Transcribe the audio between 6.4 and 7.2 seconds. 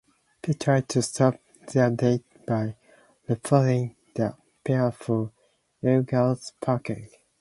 parking.